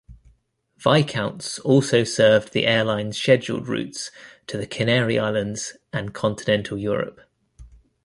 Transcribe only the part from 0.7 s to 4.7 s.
Viscounts also served the airline's scheduled routes to the